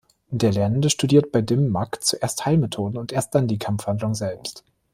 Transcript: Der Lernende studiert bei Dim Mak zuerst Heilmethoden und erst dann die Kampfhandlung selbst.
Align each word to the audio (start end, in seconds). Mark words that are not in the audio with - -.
Der 0.31 0.51
Lernende 0.51 0.89
studiert 0.89 1.31
bei 1.31 1.43
Dim 1.43 1.67
Mak 1.67 2.03
zuerst 2.03 2.43
Heilmethoden 2.47 2.97
und 2.97 3.11
erst 3.11 3.35
dann 3.35 3.47
die 3.47 3.59
Kampfhandlung 3.59 4.15
selbst. 4.15 4.63